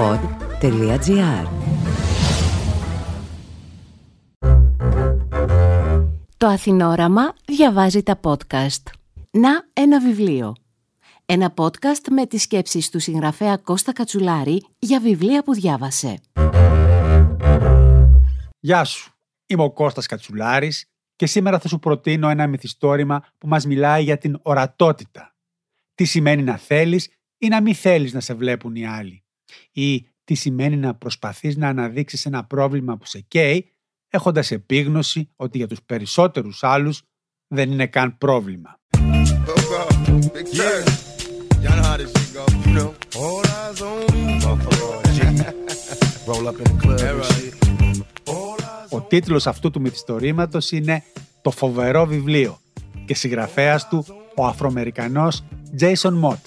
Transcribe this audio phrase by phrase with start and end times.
[0.00, 1.46] pod.gr
[6.36, 8.82] Το Αθηνόραμα διαβάζει τα podcast.
[9.30, 10.54] Να ένα βιβλίο.
[11.26, 16.18] Ένα podcast με τις σκέψεις του συγγραφέα Κώστα Κατσουλάρη για βιβλία που διάβασε.
[18.60, 19.12] Γεια σου.
[19.46, 20.86] Είμαι ο Κώστας Κατσουλάρης
[21.16, 25.34] και σήμερα θα σου προτείνω ένα μυθιστόρημα που μας μιλάει για την ορατότητα.
[25.94, 27.08] Τι σημαίνει να θέλεις
[27.38, 29.24] ή να μην θέλεις να σε βλέπουν οι άλλοι.
[29.72, 33.72] Ή τι σημαίνει να προσπαθείς να αναδείξεις ένα πρόβλημα που σε καίει,
[34.08, 37.02] έχοντας επίγνωση ότι για τους περισσότερους άλλους
[37.48, 38.78] δεν είναι καν πρόβλημα.
[48.88, 51.02] Ο τίτλος αυτού του μυθιστορήματος είναι
[51.42, 52.60] «Το φοβερό βιβλίο»
[53.04, 54.04] και συγγραφέας του
[54.36, 55.44] ο Αφροαμερικανός
[55.80, 56.40] Jason Mott.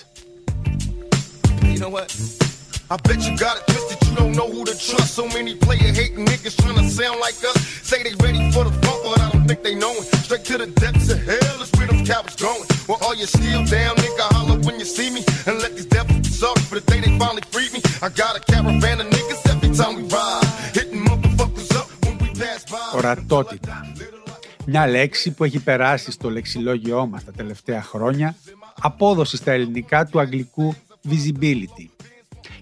[2.91, 5.15] I bet you got it twisted, you don't know who to trust.
[5.15, 7.57] So many player hating niggas trying to sound like us.
[7.89, 10.05] Say they ready for the funk, but I don't think they know it.
[10.25, 12.67] Straight to the depths of hell is where them cowards going.
[12.87, 15.21] Well, all you still down, nigga, holler when you see me.
[15.47, 17.81] And let these devils be sorry for the day they finally freed me.
[18.01, 20.45] I got a caravan of niggas every time we ride.
[20.77, 22.97] Hitting motherfuckers up when we pass by.
[22.97, 23.85] Ορατότητα.
[24.65, 28.35] Μια λέξη που έχει περάσει στο λεξιλόγιό μας τα τελευταία χρόνια,
[28.81, 30.75] απόδοση στα ελληνικά του αγγλικού
[31.09, 31.92] visibility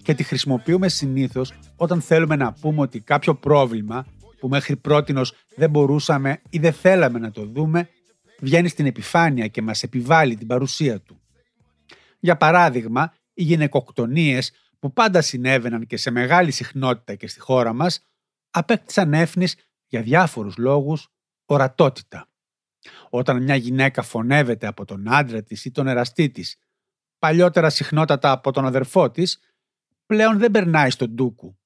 [0.03, 4.05] και τη χρησιμοποιούμε συνήθως όταν θέλουμε να πούμε ότι κάποιο πρόβλημα
[4.39, 7.89] που μέχρι πρότινος δεν μπορούσαμε ή δεν θέλαμε να το δούμε
[8.39, 11.21] βγαίνει στην επιφάνεια και μας επιβάλλει την παρουσία του.
[12.19, 18.05] Για παράδειγμα, οι γυναικοκτονίες που πάντα συνέβαιναν και σε μεγάλη συχνότητα και στη χώρα μας
[18.51, 19.55] απέκτησαν έφνης
[19.87, 21.07] για διάφορους λόγους
[21.45, 22.27] ορατότητα.
[23.09, 26.57] Όταν μια γυναίκα φωνεύεται από τον άντρα της ή τον εραστή της,
[27.19, 29.39] παλιότερα συχνότατα από τον αδερφό της,
[30.11, 31.57] πλέον δεν περνάει στον ντούκου.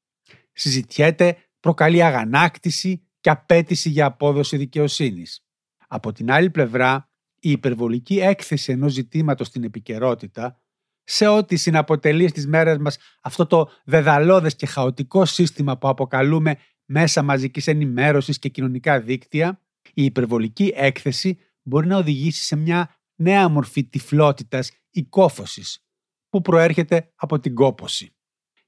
[0.53, 5.45] Συζητιέται, προκαλεί αγανάκτηση και απέτηση για απόδοση δικαιοσύνης.
[5.87, 10.61] Από την άλλη πλευρά, η υπερβολική έκθεση ενός ζητήματος στην επικαιρότητα,
[11.03, 17.23] σε ό,τι συναποτελεί στις μέρες μας αυτό το δεδαλώδες και χαοτικό σύστημα που αποκαλούμε μέσα
[17.23, 19.61] μαζικής ενημέρωσης και κοινωνικά δίκτυα,
[19.93, 25.85] η υπερβολική έκθεση μπορεί να οδηγήσει σε μια νέα μορφή τυφλότητας ή κόφωσης,
[26.29, 28.14] που προέρχεται από την κόποση.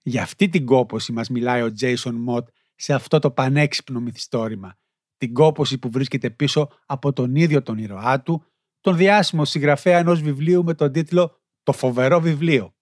[0.08, 2.44] Για αυτή την κόποση μας μιλάει ο Jason Mott
[2.76, 4.78] σε αυτό το πανέξυπνο μυθιστόρημα.
[5.18, 8.44] Την κόποση που βρίσκεται πίσω από τον ίδιο τον ηρωά του,
[8.82, 12.76] τον διάσημο συγγραφέα ενός βιβλίου με τον τίτλο «Το φοβερό βιβλίο».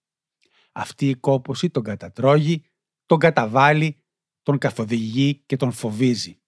[0.72, 2.64] Αυτή η κόποση τον κατατρώγει,
[3.06, 4.02] τον καταβάλει,
[4.42, 6.40] τον καθοδηγεί και τον φοβίζει.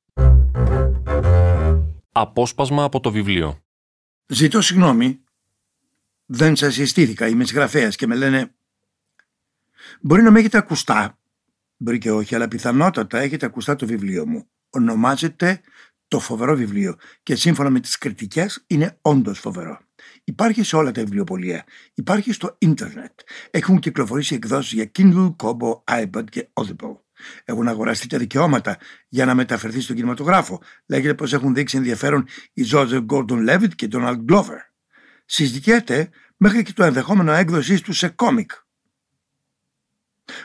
[2.12, 3.62] Απόσπασμα από το βιβλίο.
[4.26, 5.20] Ζητώ συγγνώμη.
[6.26, 8.57] Δεν σας συστήθηκα, είμαι συγγραφέας και με λένε
[10.00, 11.18] Μπορεί να με έχετε ακουστά,
[11.76, 14.48] μπορεί και όχι, αλλά πιθανότατα έχετε ακουστά το βιβλίο μου.
[14.70, 15.60] Ονομάζεται
[16.08, 19.80] το φοβερό βιβλίο και σύμφωνα με τις κριτικές είναι όντως φοβερό.
[20.24, 21.64] Υπάρχει σε όλα τα βιβλιοπολία.
[21.94, 23.12] Υπάρχει στο ίντερνετ.
[23.50, 26.96] Έχουν κυκλοφορήσει εκδόσεις για Kindle, Kobo, iPad και Audible.
[27.44, 28.78] Έχουν αγοραστεί τα δικαιώματα
[29.08, 30.62] για να μεταφερθεί στον κινηματογράφο.
[30.86, 34.58] Λέγεται πως έχουν δείξει ενδιαφέρον οι Joseph Gordon Levitt και Donald Glover.
[35.24, 38.50] Συζητιέται μέχρι και το ενδεχόμενο έκδοσής του σε κόμικ.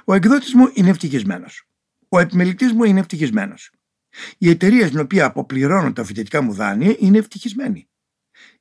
[0.03, 1.67] Ο εκδότης μου είναι ευτυχισμένος.
[2.09, 3.71] Ο επιμελητής μου είναι ευτυχισμένος.
[4.37, 7.87] Η εταιρεία στην οποία αποπληρώνω τα φοιτητικά μου δάνεια είναι ευτυχισμένη.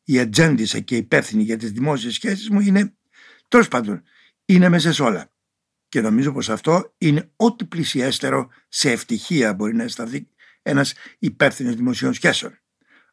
[0.04, 2.94] Η ατζέντισα και υπεύθυνη για τις δημόσιες σχέσεις μου είναι.
[3.48, 4.02] Τέλος πάντων,
[4.44, 5.32] είναι μέσα σε όλα.
[5.88, 10.28] Και νομίζω πως αυτό είναι ό,τι πλησιέστερο σε ευτυχία μπορεί να αισθανθεί
[10.62, 12.58] ένας υπεύθυνος δημοσίων σχέσεων.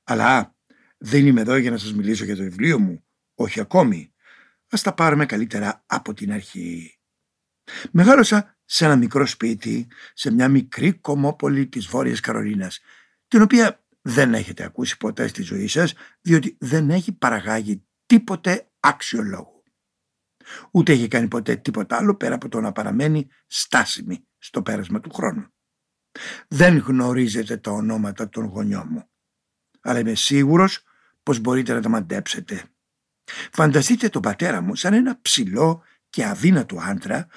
[0.04, 0.56] Αλλά
[0.98, 3.04] δεν είμαι εδώ για να σας μιλήσω για το βιβλίο μου.
[3.36, 4.14] Όχι ακόμη.
[4.70, 6.99] Ας τα πάρουμε καλύτερα από την αρχή.
[7.92, 12.80] Μεγάλωσα σε ένα μικρό σπίτι, σε μια μικρή κομμόπολη της Βόρειας Καρολίνας,
[13.28, 19.24] την οποία δεν έχετε ακούσει ποτέ στη ζωή σας, διότι δεν έχει παραγάγει τίποτε άξιο
[19.24, 19.64] λόγου.
[20.72, 25.14] Ούτε έχει κάνει ποτέ τίποτα άλλο πέρα από το να παραμένει στάσιμη στο πέρασμα του
[25.14, 25.48] χρόνου.
[26.48, 29.10] Δεν γνωρίζετε τα ονόματα των γονιών μου,
[29.82, 30.84] αλλά είμαι σίγουρος
[31.24, 32.64] πως μπορείτε να τα μαντέψετε.
[33.52, 37.28] Φανταστείτε τον πατέρα μου σαν ένα ψηλό και αδύνατο άντρα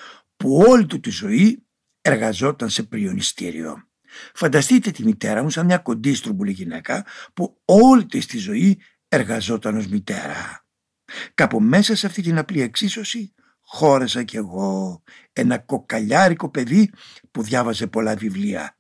[0.43, 1.67] που όλη του τη ζωή
[2.01, 3.89] εργαζόταν σε πριονιστήριο.
[4.35, 9.77] Φανταστείτε τη μητέρα μου σαν μια κοντή στρουμπουλή γυναίκα που όλη της τη ζωή εργαζόταν
[9.77, 10.67] ως μητέρα.
[11.35, 15.03] Κάπου μέσα σε αυτή την απλή εξίσωση χώρασα κι εγώ
[15.33, 16.91] ένα κοκαλιάρικο παιδί
[17.31, 18.79] που διάβαζε πολλά βιβλία.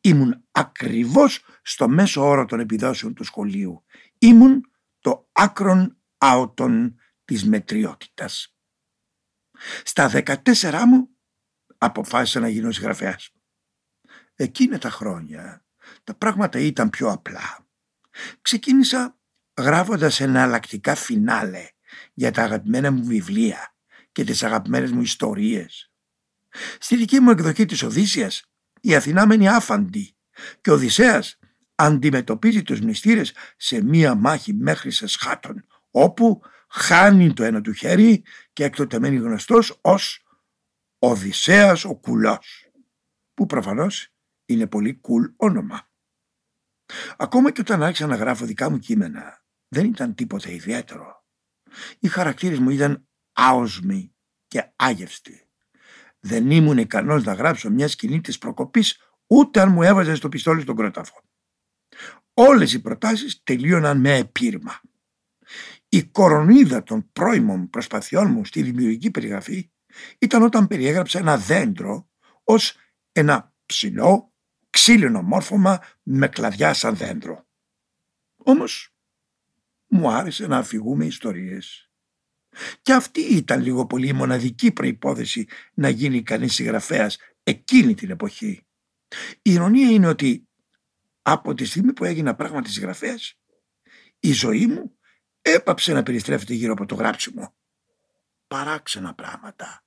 [0.00, 3.84] Ήμουν ακριβώς στο μέσο όρο των επιδόσεων του σχολείου.
[4.18, 4.70] Ήμουν
[5.00, 8.51] το άκρον άωτον της μετριότητας.
[9.84, 11.08] Στα 14 μου
[11.78, 13.30] αποφάσισα να γίνω συγγραφέας.
[14.34, 15.64] Εκείνα τα χρόνια
[16.04, 17.66] τα πράγματα ήταν πιο απλά.
[18.42, 19.18] Ξεκίνησα
[19.58, 21.68] γράφοντας εναλλακτικά φινάλε
[22.14, 23.74] για τα αγαπημένα μου βιβλία
[24.12, 25.92] και τις αγαπημένες μου ιστορίες.
[26.78, 28.44] Στη δική μου εκδοχή της Οδύσσιας
[28.80, 30.16] η Αθηνά μένει άφαντη
[30.60, 31.38] και ο Οδυσσέας
[31.74, 38.24] αντιμετωπίζει τους μνηστήρες σε μία μάχη μέχρι σε σχάτων όπου χάνει το ένα του χέρι
[38.52, 40.26] και έκτοτε μένει γνωστός ως
[40.98, 42.70] Οδυσσέας ο Κουλός
[43.34, 44.14] που προφανώς
[44.46, 45.90] είναι πολύ κουλ όνομα.
[47.16, 51.24] Ακόμα και όταν άρχισα να γράφω δικά μου κείμενα δεν ήταν τίποτα ιδιαίτερο.
[51.98, 54.14] Οι χαρακτήρες μου ήταν άοσμοι
[54.46, 55.48] και άγευστοι.
[56.20, 60.60] Δεν ήμουν ικανός να γράψω μια σκηνή της προκοπής ούτε αν μου έβαζε στο πιστόλι
[60.60, 61.20] στον κρόταφο.
[62.34, 64.80] Όλες οι προτάσεις τελείωναν με επίρρημα.
[65.94, 69.70] Η κορονίδα των πρώιμων προσπαθειών μου στη δημιουργική περιγραφή
[70.18, 72.10] ήταν όταν περιέγραψα ένα δέντρο
[72.44, 72.76] ως
[73.12, 74.34] ένα ψηλό,
[74.70, 77.46] ξύλινο μόρφωμα με κλαδιά σαν δέντρο.
[78.36, 78.94] Όμως
[79.86, 81.90] μου άρεσε να αφηγούμε ιστορίες.
[82.82, 88.66] Και αυτή ήταν λίγο πολύ η μοναδική προϋπόθεση να γίνει κανείς συγγραφέας εκείνη την εποχή.
[89.42, 90.48] Η ηρωνία είναι ότι
[91.22, 93.38] από τη στιγμή που έγινα πράγματι συγγραφέας
[94.20, 94.96] η ζωή μου
[95.42, 97.52] έπαψε να περιστρέφεται γύρω από το γράψιμο.
[98.48, 99.82] Παράξενα πράγματα.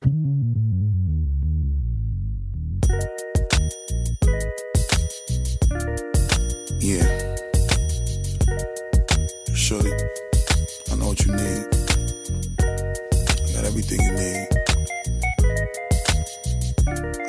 [6.82, 7.36] Yeah.
[9.64, 9.94] Shorty,
[10.92, 11.66] I know what you need.
[13.46, 14.48] I got everything you need.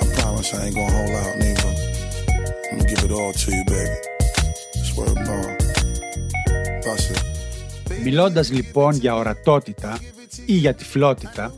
[0.02, 1.70] I promise I ain't gonna hold out, nigga.
[2.70, 3.96] I'm gonna give it all to you, baby.
[4.88, 5.55] Swear to God.
[8.06, 8.12] That's it.
[8.12, 9.98] Μιλώντας λοιπόν για ορατότητα
[10.46, 11.54] ή για τυφλότητα,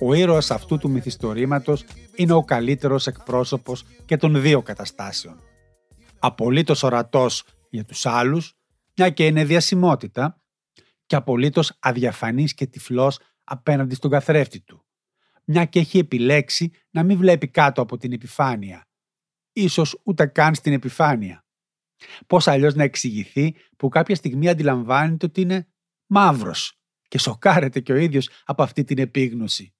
[0.00, 1.84] ο ήρωας αυτού του μυθιστορήματος
[2.16, 5.40] είναι ο καλύτερος εκπρόσωπος και των δύο καταστάσεων.
[6.18, 8.56] Απολύτως ορατός για τους άλλους,
[8.96, 10.42] μια και είναι διασημότητα,
[11.06, 14.84] και απολύτως αδιαφανής και τυφλός απέναντι στον καθρέφτη του,
[15.44, 18.86] μια και έχει επιλέξει να μην βλέπει κάτω από την επιφάνεια,
[19.52, 21.44] ίσως ούτε καν στην επιφάνεια.
[22.26, 25.71] Πώς αλλιώς να εξηγηθεί που κάποια στιγμή αντιλαμβάνεται ότι είναι
[26.14, 26.78] μαύρος
[27.08, 29.74] και σοκάρεται και ο ίδιος από αυτή την επίγνωση.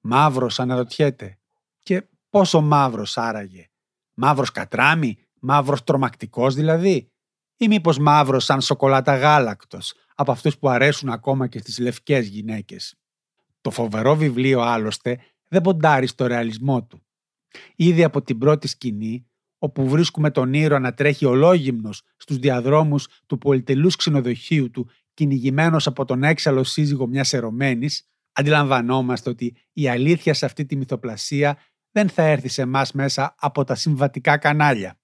[0.00, 1.38] Μαύρος αναρωτιέται.
[1.82, 3.70] Και πόσο μαύρος άραγε.
[4.14, 7.12] Μαύρος κατράμι, μαύρος τρομακτικός δηλαδή.
[7.56, 12.94] Ή μήπως μαύρος σαν σοκολάτα γάλακτος, από αυτούς που αρέσουν ακόμα και στις λευκές γυναίκες.
[13.60, 17.06] Το φοβερό βιβλίο άλλωστε δεν ποντάρει στο ρεαλισμό του.
[17.76, 19.26] Ήδη από την πρώτη σκηνή,
[19.58, 26.04] όπου βρίσκουμε τον ήρωα να τρέχει ολόγυμνος στους διαδρόμους του πολυτελούς ξενοδοχείου του κυνηγημένος από
[26.04, 31.58] τον έξαλλο σύζυγο μιας ερωμένης, αντιλαμβανόμαστε ότι η αλήθεια σε αυτή τη μυθοπλασία
[31.90, 35.00] δεν θα έρθει σε εμάς μέσα από τα συμβατικά κανάλια.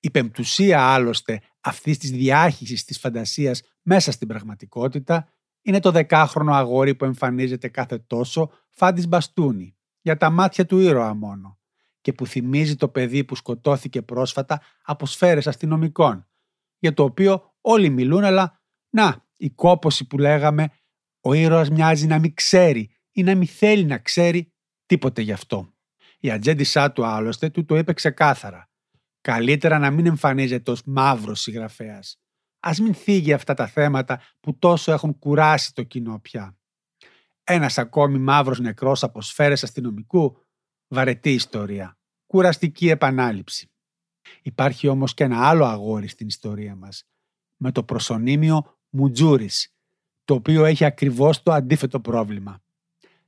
[0.00, 5.32] Η πεμπτουσία άλλωστε αυτής της διάχυσης της φαντασίας μέσα στην πραγματικότητα
[5.62, 11.14] είναι το δεκάχρονο αγόρι που εμφανίζεται κάθε τόσο φάντης μπαστούνι, για τα μάτια του ήρωα
[11.14, 11.58] μόνο,
[12.00, 16.28] και που θυμίζει το παιδί που σκοτώθηκε πρόσφατα από σφαίρες αστυνομικών,
[16.78, 20.68] για το οποίο όλοι μιλούν αλλά να, η κόποση που λέγαμε,
[21.20, 24.52] ο ήρωας μοιάζει να μην ξέρει ή να μην θέλει να ξέρει
[24.86, 25.74] τίποτε γι' αυτό.
[26.20, 28.70] Η ατζέντισά του άλλωστε του το είπε ξεκάθαρα.
[29.20, 32.20] Καλύτερα να μην εμφανίζεται ως μαύρος συγγραφέας.
[32.60, 36.58] Ας μην θίγει αυτά τα θέματα που τόσο έχουν κουράσει το κοινό πια.
[37.44, 40.36] Ένας ακόμη μαύρος νεκρός από σφαίρες αστυνομικού,
[40.88, 41.98] βαρετή ιστορία.
[42.26, 43.70] Κουραστική επανάληψη.
[44.42, 47.04] Υπάρχει όμως και ένα άλλο αγόρι στην ιστορία μας,
[47.56, 49.74] με το προσωνύμιο Μουτζούρης,
[50.24, 52.62] το οποίο έχει ακριβώς το αντίθετο πρόβλημα.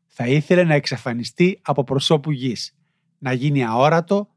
[0.06, 2.76] Θα ήθελε να εξαφανιστεί από προσώπου γης,
[3.18, 4.28] να γίνει αόρατο,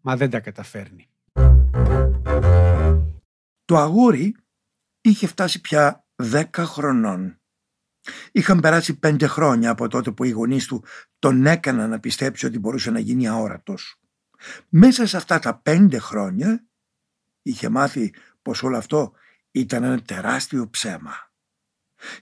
[0.00, 1.08] μα δεν τα καταφέρνει.
[3.64, 4.36] Το αγόρι
[5.00, 7.40] είχε φτάσει πια δέκα χρονών.
[8.32, 10.84] Είχαν περάσει πέντε χρόνια από τότε που οι γονείς του
[11.18, 14.00] τον έκαναν να πιστέψει ότι μπορούσε να γίνει αόρατος.
[14.68, 16.66] Μέσα σε αυτά τα πέντε χρόνια
[17.42, 19.12] είχε μάθει πως όλο αυτό
[19.60, 21.32] ήταν ένα τεράστιο ψέμα.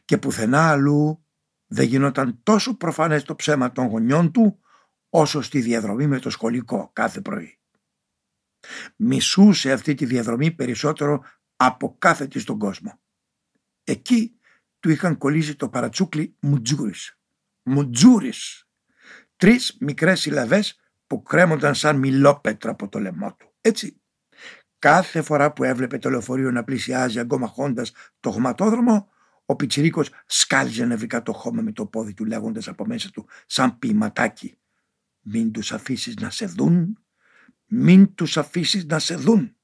[0.04, 1.24] Και πουθενά αλλού
[1.66, 4.60] δεν γινόταν τόσο προφανές το ψέμα των γονιών του
[5.08, 7.58] όσο στη διαδρομή με το σχολικό κάθε πρωί.
[8.96, 11.24] Μισούσε αυτή τη διαδρομή περισσότερο
[11.56, 13.00] από κάθε της στον κόσμο.
[13.84, 14.38] Εκεί
[14.80, 17.18] του είχαν κολλήσει το παρατσούκλι Μουτζούρις.
[17.62, 18.68] Μουτζούρις.
[19.36, 23.54] Τρεις μικρές συλλαβές που κρέμονταν σαν μιλόπετρα από το λαιμό του.
[23.60, 24.00] Έτσι
[24.78, 27.86] Κάθε φορά που έβλεπε το λεωφορείο να πλησιάζει αγκομαχώντα
[28.20, 29.10] το χωματόδρομο,
[29.46, 33.78] ο Πιτσιρίκος σκάλιζε νευρικά το χώμα με το πόδι του λέγοντας από μέσα του σαν
[33.78, 34.58] ποιηματάκι
[35.20, 36.98] Μην τους αφήσεις να σε δουν,
[37.66, 39.56] μην τους αφήσεις να σε δουν.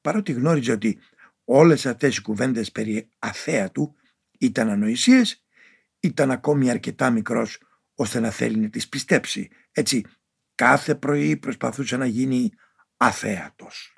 [0.00, 0.98] Παρότι γνώριζε ότι
[1.44, 3.94] όλες αυτές οι κουβέντες περί αθέατου
[4.38, 5.44] ήταν ανοησίες,
[6.00, 7.58] ήταν ακόμη αρκετά μικρός
[7.94, 9.48] ώστε να θέλει να τις πιστέψει.
[9.72, 10.04] Έτσι
[10.54, 12.52] κάθε πρωί προσπαθούσε να γίνει
[12.96, 13.96] αθέατος.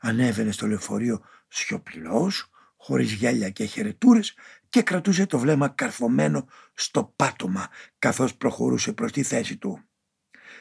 [0.00, 4.34] Ανέβαινε στο λεωφορείο σιωπηλός, χωρίς γέλια και χαιρετούρες
[4.68, 9.84] και κρατούσε το βλέμμα καρφωμένο στο πάτωμα καθώς προχωρούσε προς τη θέση του.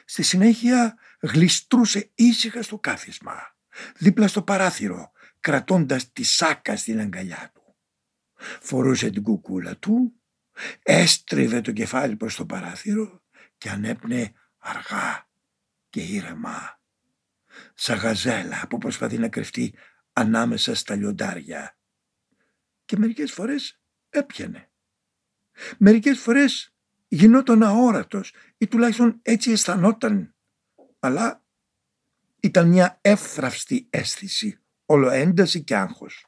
[0.05, 3.55] Στη συνέχεια γλιστρούσε ήσυχα στο κάθισμα,
[3.97, 7.75] δίπλα στο παράθυρο, κρατώντας τη σάκα στην αγκαλιά του.
[8.61, 10.21] Φορούσε την κουκούλα του,
[10.83, 13.23] έστριβε το κεφάλι προς το παράθυρο
[13.57, 15.29] και ανέπνε αργά
[15.89, 16.80] και ήρεμα.
[17.73, 19.73] Σαν γαζέλα που προσπαθεί να κρυφτεί
[20.13, 21.77] ανάμεσα στα λιοντάρια.
[22.85, 23.79] Και μερικές φορές
[24.09, 24.69] έπιανε.
[25.77, 26.73] Μερικές φορές
[27.07, 30.35] γινόταν αόρατος ή τουλάχιστον έτσι αισθανόταν.
[30.99, 31.43] Αλλά
[32.39, 36.25] ήταν μια εύθραυστη αίσθηση, ολοένταση και άγχος.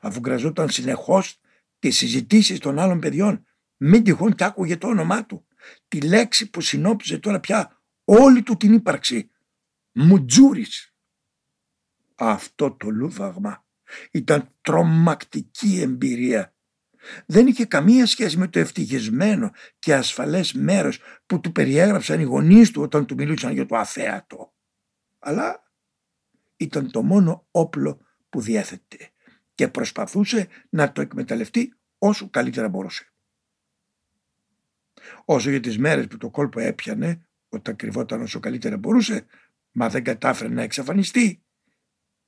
[0.00, 1.40] Αφού γραζόταν συνεχώς
[1.78, 3.46] τις συζητήσεις των άλλων παιδιών,
[3.76, 5.46] μην τυχόν κι άκουγε το όνομά του.
[5.88, 9.30] Τη λέξη που συνόψιζε τώρα πια όλη του την ύπαρξη.
[9.98, 10.94] Μουτζούρις.
[12.14, 13.66] Αυτό το λούβαγμα
[14.10, 16.52] ήταν τρομακτική εμπειρία
[17.26, 22.70] δεν είχε καμία σχέση με το ευτυχισμένο και ασφαλές μέρος που του περιέγραψαν οι γονείς
[22.70, 24.54] του όταν του μιλούσαν για το αθέατο.
[25.18, 25.72] Αλλά
[26.56, 29.10] ήταν το μόνο όπλο που διέθετε
[29.54, 33.12] και προσπαθούσε να το εκμεταλλευτεί όσο καλύτερα μπορούσε.
[35.24, 39.26] Όσο για τις μέρες που το κόλπο έπιανε, όταν κρυβόταν όσο καλύτερα μπορούσε,
[39.78, 41.42] μα δεν κατάφερε να εξαφανιστεί,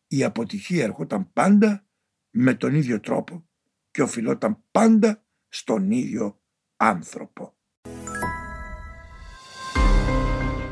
[0.06, 1.86] η αποτυχία ερχόταν πάντα
[2.30, 3.48] με τον ίδιο τρόπο
[3.90, 6.40] και οφειλόταν πάντα στον ίδιο
[6.76, 7.54] άνθρωπο.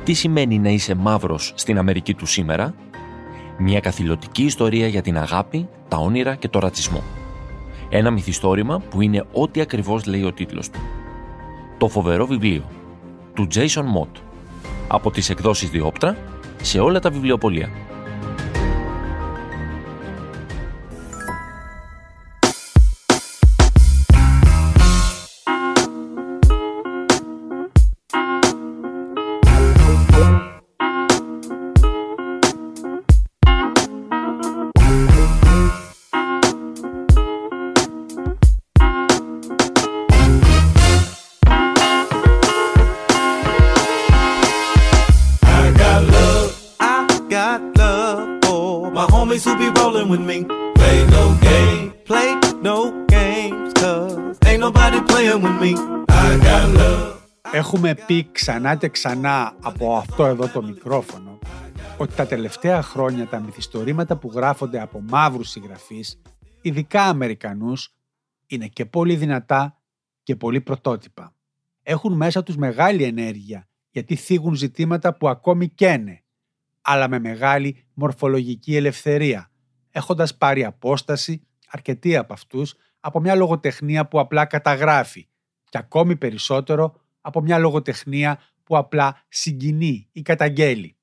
[0.05, 2.75] Τι σημαίνει να είσαι μαύρος στην Αμερική του σήμερα;
[3.59, 7.03] Μια καθηλωτική ιστορία για την αγάπη, τα όνειρα και το ρατσισμό.
[7.91, 10.81] Ένα μυθιστόρημα που είναι ό,τι ακριβώς λέει ο τίτλος του.
[11.79, 12.71] Το φοβερό βιβλίο
[13.35, 14.23] του Jason Mott
[14.89, 17.71] από τις εκδόσεις Διόπτρα σε όλα τα βιβλιοπολία.
[57.53, 61.39] Έχουμε πει ξανά και ξανά από αυτό εδώ το μικρόφωνο
[61.99, 66.21] ότι τα τελευταία χρόνια τα μυθιστορήματα που γράφονται από μαύρους συγγραφείς,
[66.63, 67.95] ειδικά Αμερικανούς,
[68.47, 69.81] είναι και πολύ δυνατά
[70.23, 71.35] και πολύ πρωτότυπα.
[71.83, 76.23] Έχουν μέσα τους μεγάλη ενέργεια γιατί θίγουν ζητήματα που ακόμη καίνε,
[76.83, 79.51] αλλά με μεγάλη μορφολογική ελευθερία,
[79.91, 85.29] έχοντας πάρει απόσταση αρκετοί από αυτούς από μια λογοτεχνία που απλά καταγράφει
[85.69, 90.97] και ακόμη περισσότερο από μια λογοτεχνία που απλά συγκινεί ή καταγγέλει.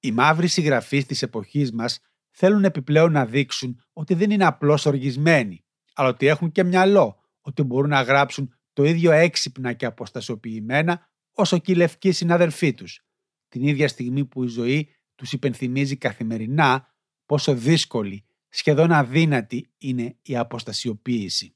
[0.00, 5.64] Οι μαύροι συγγραφείς της εποχής μας θέλουν επιπλέον να δείξουν ότι δεν είναι απλώς οργισμένοι,
[5.94, 11.58] αλλά ότι έχουν και μυαλό, ότι μπορούν να γράψουν το ίδιο έξυπνα και αποστασιοποιημένα όσο
[11.58, 13.04] και οι λευκοί συναδελφοί τους,
[13.48, 16.94] την ίδια στιγμή που η ζωή τους υπενθυμίζει καθημερινά
[17.26, 21.54] πόσο δύσκολη, σχεδόν αδύνατη είναι η αποστασιοποίηση.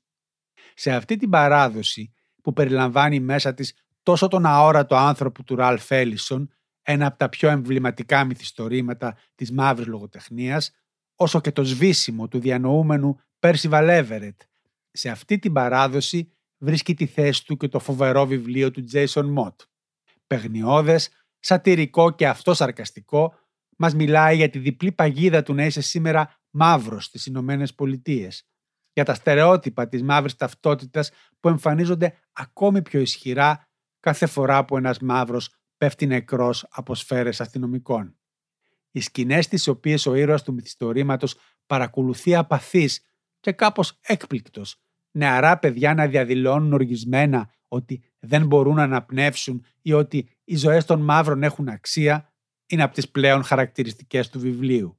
[0.74, 6.52] Σε αυτή την παράδοση που περιλαμβάνει μέσα της τόσο τον αόρατο άνθρωπο του Ραλ Φέλισον,
[6.82, 10.70] ένα από τα πιο εμβληματικά μυθιστορήματα της μαύρης λογοτεχνίας,
[11.14, 14.40] όσο και το σβήσιμο του διανοούμενου Πέρσι Βαλέβερετ.
[14.90, 19.54] Σε αυτή την παράδοση βρίσκει τη θέση του και το φοβερό βιβλίο του Jason Mott.
[20.26, 23.34] Παιγνιώδες, σατυρικό και αυτό σαρκαστικό,
[23.76, 28.48] μας μιλάει για τη διπλή παγίδα του να είσαι σήμερα μαύρος στις Ηνωμένες Πολιτείες,
[28.92, 33.68] για τα στερεότυπα της μαύρης ταυτότητας που εμφανίζονται ακόμη πιο ισχυρά
[34.00, 38.16] κάθε φορά που ένας μαύρος πέφτει νεκρός από σφαίρες αστυνομικών.
[38.90, 43.00] Οι σκηνές τις οποίες ο ήρωας του μυθιστορήματος παρακολουθεί απαθής
[43.40, 50.28] και κάπως έκπληκτος, νεαρά παιδιά να διαδηλώνουν οργισμένα ότι δεν μπορούν να αναπνεύσουν ή ότι
[50.44, 52.32] οι ζωές των μαύρων έχουν αξία,
[52.66, 54.98] είναι από τις πλέον χαρακτηριστικές του βιβλίου.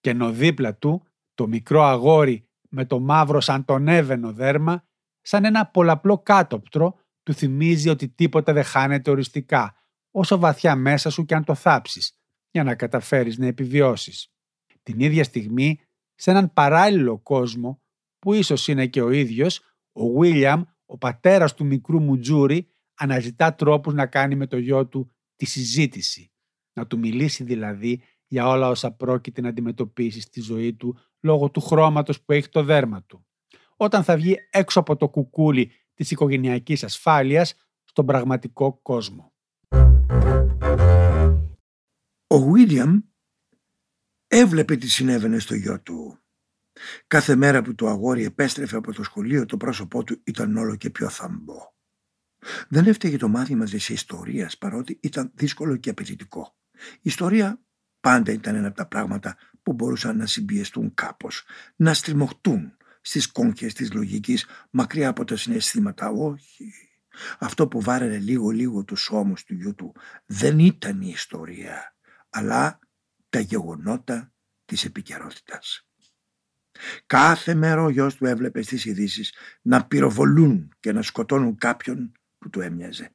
[0.00, 4.84] Και ενώ δίπλα του, το μικρό αγόρι με το μαύρο σαν τον έβαινο δέρμα,
[5.20, 9.74] σαν ένα πολλαπλό κάτωπτρο του θυμίζει ότι τίποτα δεν χάνεται οριστικά,
[10.10, 12.18] όσο βαθιά μέσα σου και αν το θάψεις,
[12.50, 14.32] για να καταφέρεις να επιβιώσεις.
[14.82, 15.80] Την ίδια στιγμή,
[16.14, 17.82] σε έναν παράλληλο κόσμο,
[18.18, 19.60] που ίσως είναι και ο ίδιος,
[19.92, 25.10] ο Βίλιαμ, ο πατέρας του μικρού Μουτζούρι, αναζητά τρόπους να κάνει με το γιο του
[25.36, 26.32] τη συζήτηση.
[26.72, 31.60] Να του μιλήσει δηλαδή για όλα όσα πρόκειται να αντιμετωπίσει στη ζωή του λόγω του
[31.60, 33.26] χρώματος που έχει το δέρμα του.
[33.76, 37.54] Όταν θα βγει έξω από το κουκούλι της οικογενειακής ασφάλειας
[37.84, 39.32] στον πραγματικό κόσμο.
[42.26, 43.00] Ο Βίλιαμ
[44.26, 46.18] έβλεπε τι συνέβαινε στο γιο του.
[47.06, 50.90] Κάθε μέρα που το αγόρι επέστρεφε από το σχολείο το πρόσωπό του ήταν όλο και
[50.90, 51.76] πιο θαμπό.
[52.68, 56.56] Δεν έφταιγε το μάθημα της ιστορίας παρότι ήταν δύσκολο και απαιτητικό.
[56.92, 57.60] Η ιστορία
[58.00, 61.44] πάντα ήταν ένα από τα πράγματα που μπορούσαν να συμπιεστούν κάπως,
[61.76, 66.08] να στριμωχτούν στις κόγχες της λογικής μακριά από τα συναισθήματα.
[66.08, 66.72] Όχι.
[67.38, 69.94] Αυτό που βάραινε λίγο λίγο τους ώμους του γιού του
[70.26, 71.94] δεν ήταν η ιστορία,
[72.30, 72.78] αλλά
[73.28, 74.32] τα γεγονότα
[74.64, 75.86] της επικαιρότητας.
[77.06, 82.50] Κάθε μέρα ο γιος του έβλεπε στις ειδήσεις να πυροβολούν και να σκοτώνουν κάποιον που
[82.50, 83.12] του έμοιαζε.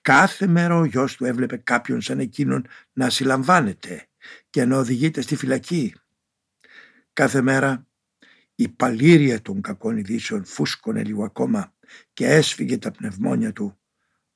[0.00, 4.08] Κάθε μέρα ο γιος του έβλεπε κάποιον σαν εκείνον να συλλαμβάνεται
[4.50, 5.94] και να οδηγείται στη φυλακή.
[7.12, 7.86] Κάθε μέρα
[8.54, 11.74] η παλήρια των κακών ειδήσεων φούσκωνε λίγο ακόμα
[12.12, 13.78] και έσφυγε τα πνευμόνια του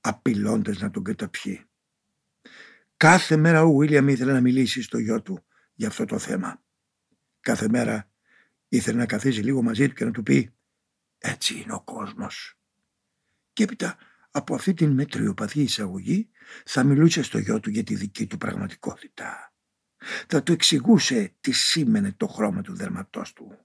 [0.00, 1.64] απειλώντας να τον καταπιεί.
[2.97, 6.62] Κάθε μέρα ο Βίλιαμ ήθελε να μιλήσει στο γιο του για αυτό το θέμα.
[7.41, 8.11] Κάθε μέρα
[8.69, 10.55] ήθελε να καθίσει λίγο μαζί του και να του πει
[11.19, 12.59] «Έτσι είναι ο κόσμος».
[13.53, 13.97] Και έπειτα
[14.37, 16.29] από αυτή την μετριοπαθή εισαγωγή
[16.64, 19.53] θα μιλούσε στο γιο του για τη δική του πραγματικότητα.
[20.26, 23.59] Θα του εξηγούσε τι σήμαινε το χρώμα του δερματός του.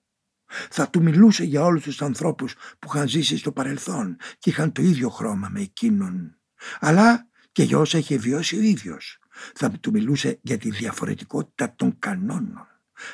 [0.69, 4.81] Θα του μιλούσε για όλους τους ανθρώπους που είχαν ζήσει στο παρελθόν και είχαν το
[4.81, 6.39] ίδιο χρώμα με εκείνον.
[6.79, 9.19] Αλλά και για όσα είχε βιώσει ο ίδιος.
[9.55, 12.67] Θα του μιλούσε για τη διαφορετικότητα των κανόνων.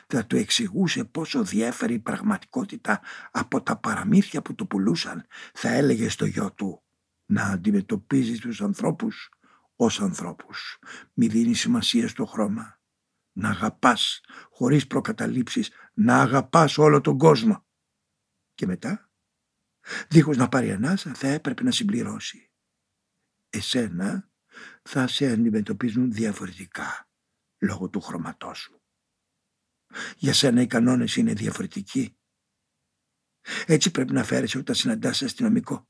[0.07, 5.25] Θα του εξηγούσε πόσο διέφερε η πραγματικότητα από τα παραμύθια που του πουλούσαν.
[5.53, 6.84] Θα έλεγε στο γιο του
[7.25, 9.29] να αντιμετωπίζεις τους ανθρώπους
[9.75, 10.79] ως ανθρώπους.
[11.13, 12.79] Μη δίνεις σημασία στο χρώμα.
[13.37, 15.71] Να αγαπάς χωρίς προκαταλήψεις.
[15.93, 17.65] Να αγαπάς όλο τον κόσμο.
[18.53, 19.09] Και μετά,
[20.07, 22.51] δίχως να πάρει ανάσα, θα έπρεπε να συμπληρώσει.
[23.49, 24.29] Εσένα
[24.83, 27.09] θα σε αντιμετωπίζουν διαφορετικά
[27.57, 28.81] λόγω του χρωματός σου.
[30.17, 32.17] Για σένα οι κανόνες είναι διαφορετικοί.
[33.65, 35.89] Έτσι πρέπει να φέρεσαι όταν συναντάς αστυνομικό.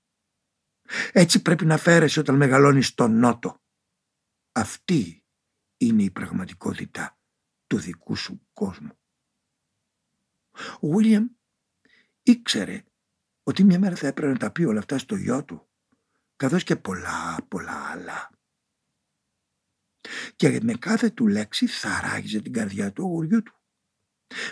[1.12, 3.62] Έτσι πρέπει να φέρεσαι όταν μεγαλώνεις στον νότο.
[4.52, 5.24] Αυτή
[5.78, 7.17] είναι η πραγματικότητα
[7.67, 9.00] του δικού σου κόσμου.
[10.80, 11.28] Ο Βίλιαμ
[12.24, 12.84] ήξερε
[13.43, 15.69] ότι μια μέρα θα έπρεπε να τα πει όλα αυτά στο γιο του,
[16.36, 18.30] καθώς και πολλά πολλά άλλα.
[20.36, 23.54] Και με κάθε του λέξη θα ράγιζε την καρδιά του αγοριού του.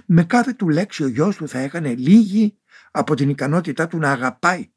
[0.05, 2.57] Με κάθε του λέξη ο γιος του θα έκανε λίγη
[2.91, 4.73] από την ικανότητά του να αγαπάει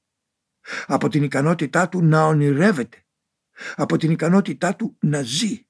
[0.86, 3.04] από την ικανότητά του να ονειρεύεται,
[3.74, 5.66] από την ικανότητά του να ζει.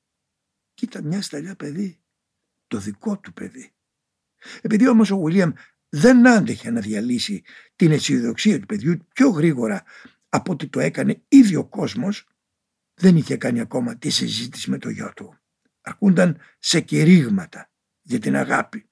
[0.74, 2.00] Και ήταν μια σταλιά παιδί,
[2.66, 3.74] το δικό του παιδί.
[4.60, 5.52] Επειδή όμως ο Βουλίαμ
[5.88, 7.42] δεν άντεχε να διαλύσει
[7.76, 9.84] την αισιοδοξία του παιδιού πιο γρήγορα
[10.28, 12.28] από ότι το έκανε ίδιο ο κόσμος,
[12.94, 15.38] δεν είχε κάνει ακόμα τη συζήτηση με το γιο του.
[15.80, 17.70] Αρκούνταν σε κηρύγματα
[18.02, 18.88] για την αγάπη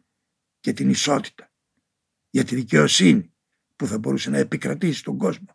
[0.60, 1.52] και την ισότητα,
[2.30, 3.34] για τη δικαιοσύνη
[3.76, 5.53] που θα μπορούσε να επικρατήσει στον κόσμο.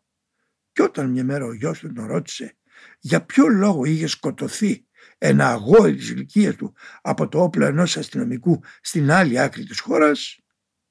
[0.79, 2.57] Και όταν μια μέρα ο γιος του τον ρώτησε
[2.99, 4.87] για ποιο λόγο είχε σκοτωθεί
[5.17, 10.39] ένα αγόρι της ηλικίας του από το όπλο ενός αστυνομικού στην άλλη άκρη της χώρας,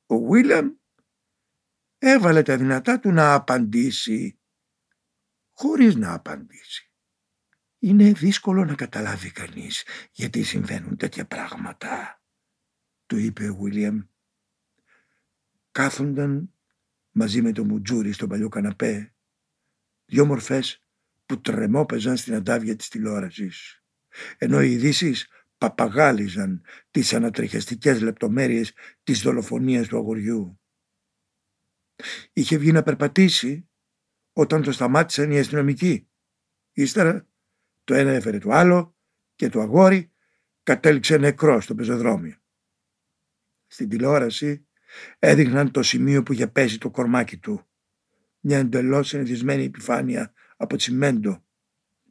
[0.07, 0.71] ο Βίλιαμ
[1.99, 4.41] έβαλε τα δυνατά του να απαντήσει
[5.51, 6.93] χωρίς να απαντήσει.
[7.79, 12.23] Είναι δύσκολο να καταλάβει κανείς γιατί συμβαίνουν τέτοια πράγματα,
[13.07, 14.03] του είπε ο Βίλιαμ.
[15.71, 16.55] Κάθονταν
[17.11, 19.13] μαζί με το Μουτζούρι στο παλιό καναπέ
[20.11, 20.83] Δυο μορφές
[21.27, 23.83] που τρεμόπαιζαν στην αντάβια της τηλεόρασης.
[24.39, 30.61] Ενώ οι ειδήσεις παπαγάλιζαν τις ανατριχιαστικές λεπτομέρειες της δολοφονίας του αγοριού.
[32.33, 33.69] Είχε βγει να περπατήσει
[34.33, 36.09] όταν το σταμάτησαν οι αστυνομικοί.
[36.73, 37.29] Ύστερα
[37.85, 38.97] το ένα έφερε το άλλο
[39.35, 40.13] και το αγόρι
[40.63, 42.37] κατέληξε νεκρό στο πεζοδρόμιο.
[43.67, 44.67] Στην τηλεόραση
[45.19, 47.68] έδειχναν το σημείο που είχε πέσει το κορμάκι του
[48.49, 51.45] μια εντελώς συνηθισμένη επιφάνεια από τσιμέντο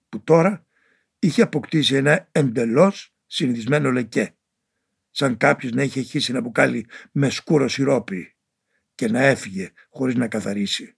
[0.10, 0.66] που τώρα
[1.20, 4.38] είχε αποκτήσει ένα εντελώς συνηθισμένο λεκέ
[5.10, 8.36] σαν κάποιος να είχε χύσει ένα μπουκάλι με σκούρο σιρόπι
[8.96, 10.98] και να έφυγε χωρίς να καθαρίσει.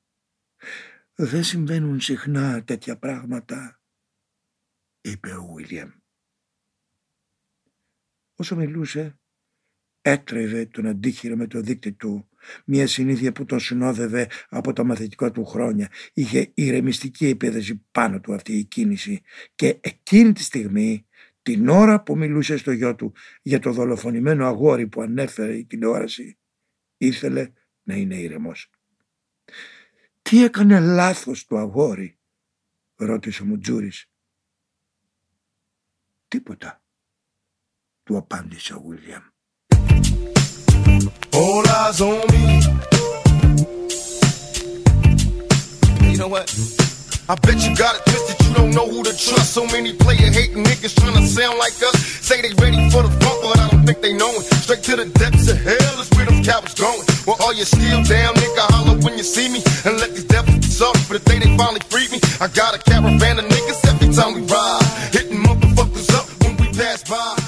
[1.15, 3.81] Δεν συμβαίνουν συχνά τέτοια πράγματα.
[5.01, 5.91] είπε ο Βίλιαμ.
[8.35, 9.19] Όσο μιλούσε,
[10.01, 12.28] έτρεβε τον αντίχειρο με το δίκτυο του,
[12.65, 15.91] μια συνήθεια που τον συνόδευε από τα μαθητικά του χρόνια.
[16.13, 19.21] Είχε ηρεμιστική επίδεση πάνω του αυτή η κίνηση
[19.55, 21.05] και εκείνη τη στιγμή,
[21.41, 26.37] την ώρα που μιλούσε στο γιο του για το δολοφονημένο αγόρι που ανέφερε η τηλεόραση,
[26.97, 27.51] ήθελε
[27.83, 28.69] να είναι ήρεμος.
[30.21, 32.17] «Τι έκανε λάθος το αγόρι»
[32.95, 34.09] ρώτησε ο Μουτζούρης.
[36.27, 36.83] «Τίποτα»
[38.03, 39.23] του απάντησε ο Βίλιαμ.
[41.33, 42.61] All eyes on me.
[46.11, 46.49] You know what?
[47.29, 49.53] I bet you got it twisted, you don't know who to trust.
[49.53, 51.95] So many player hating niggas trying to sound like us.
[52.25, 54.45] Say they ready for the funk, but I don't think they know it.
[54.65, 57.05] Straight to the depths of hell is where them cowards going.
[57.27, 59.61] Well, all you still down, nigga, holler when you see me.
[59.85, 62.17] And let these devils be sorry for the day they finally free me.
[62.41, 64.81] I got a caravan of niggas every time we ride.
[65.13, 67.38] Hitting motherfuckers up when we pass by.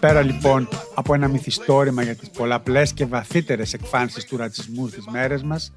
[0.00, 5.42] Πέρα λοιπόν από ένα μυθιστόρημα για τις πολλαπλές και βαθύτερες εκφάνσεις του ρατσισμού στις μέρες
[5.42, 5.72] μας,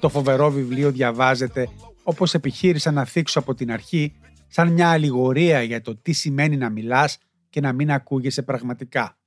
[0.00, 1.68] το φοβερό βιβλίο διαβάζεται
[2.02, 4.14] όπως επιχείρησα να θίξω από την αρχή
[4.48, 7.18] σαν μια αλληγορία για το τι σημαίνει να μιλάς
[7.50, 9.18] και να μην ακούγεσαι πραγματικά.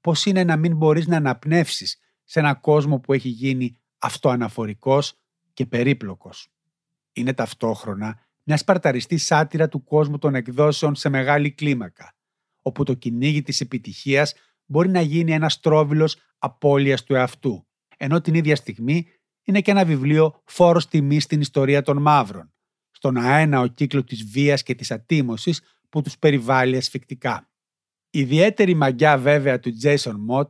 [0.00, 5.18] Πώς είναι να μην μπορείς να αναπνεύσεις σε ένα κόσμο που έχει γίνει αυτοαναφορικός
[5.52, 6.48] και περίπλοκος.
[7.12, 12.14] Είναι ταυτόχρονα μια σπαρταριστή σάτυρα του κόσμου των εκδόσεων σε μεγάλη κλίμακα,
[12.62, 14.34] όπου το κυνήγι της επιτυχίας
[14.66, 19.06] μπορεί να γίνει ένας τρόβιλος απώλειας του εαυτού, ενώ την ίδια στιγμή
[19.44, 22.52] είναι και ένα βιβλίο φόρος τιμής στην ιστορία των μαύρων,
[22.90, 27.50] στον αένα ο κύκλο της βίας και της ατίμωσης που τους περιβάλλει ασφικτικά.
[28.10, 30.48] Η ιδιαίτερη μαγιά βέβαια του Jason Mott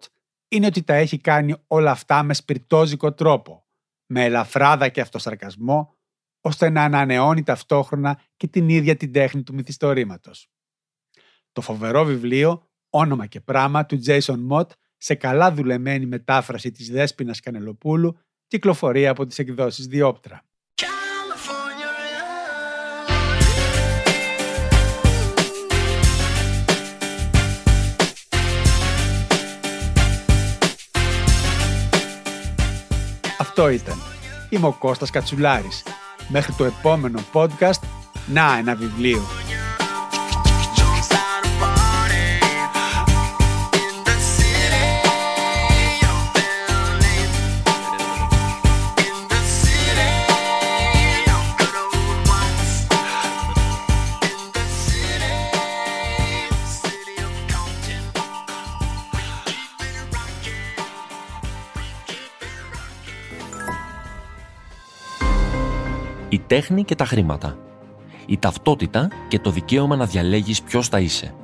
[0.48, 3.66] είναι ότι τα έχει κάνει όλα αυτά με σπιρτόζικο τρόπο,
[4.06, 5.98] με ελαφράδα και αυτοσαρκασμό,
[6.40, 10.50] ώστε να ανανεώνει ταυτόχρονα και την ίδια την τέχνη του μυθιστορήματος.
[11.52, 17.40] Το φοβερό βιβλίο «Όνομα και πράμα» του Jason Mott σε καλά δουλεμένη μετάφραση της Δέσποινας
[17.40, 20.44] Κανελοπούλου κυκλοφορεί από τις εκδόσεις Διόπτρα.
[33.38, 33.94] Αυτό ήταν.
[34.50, 35.82] Είμαι ο Κώστας Κατσουλάρης.
[36.28, 37.82] Μέχρι το επόμενο podcast,
[38.26, 39.39] να ένα βιβλίο.
[66.50, 67.58] Τέχνη και τα χρήματα.
[68.26, 71.34] Η ταυτότητα και το δικαίωμα να διαλέγεις ποιος θα είσαι.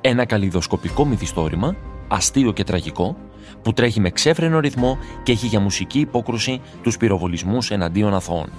[0.00, 1.76] Ένα καλλιδοσκοπικό μυθιστόρημα,
[2.08, 3.16] αστείο και τραγικό,
[3.62, 8.50] που τρέχει με ξέφρενο ρυθμό και έχει για μουσική υπόκρουση τους πυροβολισμούς εναντίον αθώων.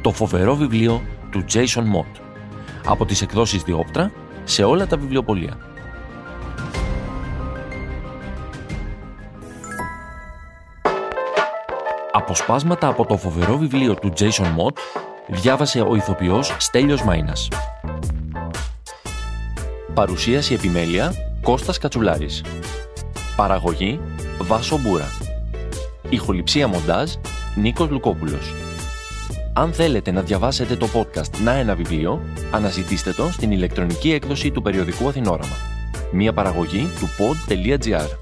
[0.00, 2.20] Το φοβερό βιβλίο του Jason Mott.
[2.86, 4.12] Από τις εκδόσεις Διόπτρα
[4.44, 5.71] σε όλα τα βιβλιοπολία.
[12.14, 14.76] Αποσπάσματα από το φοβερό βιβλίο του Jason Mott
[15.26, 17.48] διάβασε ο ηθοποιός Στέλιος Μάινας.
[19.94, 22.44] Παρουσίαση επιμέλεια Κώστας Κατσουλάρης.
[23.36, 24.00] Παραγωγή
[24.38, 25.06] Βάσο Μπούρα.
[26.08, 27.12] Ηχοληψία μοντάζ
[27.54, 28.54] Νίκος Λουκόπουλος.
[29.52, 32.20] Αν θέλετε να διαβάσετε το podcast «Να ένα βιβλίο»,
[32.50, 35.56] αναζητήστε το στην ηλεκτρονική έκδοση του περιοδικού Αθηνόραμα.
[36.12, 38.21] Μία παραγωγή του pod.gr.